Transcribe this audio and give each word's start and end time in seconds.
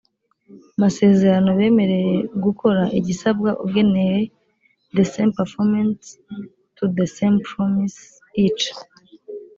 masezerano 0.81 1.49
bemereye 1.59 2.15
gukora 2.43 2.83
igisabwa 2.99 3.49
ugenewe 3.65 4.19
the 4.97 5.03
same 5.13 5.31
performance 5.39 6.05
to 6.77 6.83
the 6.97 7.05
same 7.17 7.37
promisee 7.47 8.11
each 8.45 8.63